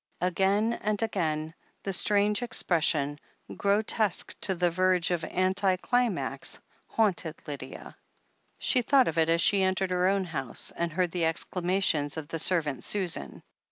Again 0.21 0.73
and 0.81 0.99
again, 1.03 1.53
the 1.83 1.93
strange 1.93 2.41
expression, 2.41 3.19
grotesque 3.55 4.35
to 4.41 4.55
the 4.55 4.71
verge 4.71 5.11
of 5.11 5.23
anti 5.23 5.75
climax, 5.77 6.59
haunted 6.87 7.35
Lydia. 7.45 7.95
She 8.57 8.81
thought 8.81 9.07
of 9.07 9.19
it 9.19 9.29
as 9.29 9.41
she 9.41 9.61
entered 9.61 9.91
her 9.91 10.07
own 10.07 10.23
house, 10.23 10.71
and 10.75 10.91
heard 10.91 11.11
the 11.11 11.25
exclamations 11.25 12.17
of 12.17 12.29
the 12.29 12.39
servant 12.39 12.83
Susan. 12.83 13.43